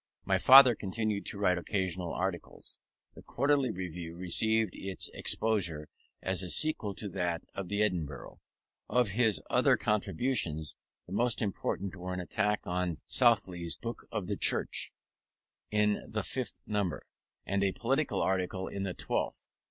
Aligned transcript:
My 0.25 0.39
father 0.39 0.73
continued 0.73 1.27
to 1.27 1.37
write 1.37 1.59
occasional 1.59 2.11
articles. 2.11 2.79
The 3.13 3.21
Quarterly 3.21 3.69
Review 3.69 4.15
received 4.15 4.71
its 4.73 5.09
exposure, 5.13 5.89
as 6.23 6.41
a 6.41 6.49
sequel 6.49 6.95
to 6.95 7.07
that 7.09 7.43
of 7.53 7.67
the 7.67 7.83
Edinburgh. 7.83 8.39
Of 8.89 9.09
his 9.09 9.43
other 9.51 9.77
contributions, 9.77 10.75
the 11.05 11.13
most 11.13 11.39
important 11.39 11.95
were 11.95 12.15
an 12.15 12.19
attack 12.19 12.65
on 12.65 12.97
Southey's 13.05 13.77
Book 13.77 14.07
of 14.11 14.25
the 14.25 14.37
Church, 14.37 14.91
in 15.69 16.03
the 16.09 16.23
fifth 16.23 16.55
number, 16.65 17.05
and 17.45 17.63
a 17.63 17.71
political 17.71 18.23
article 18.23 18.67
in 18.67 18.81
the 18.81 18.95
twelfth. 18.95 19.43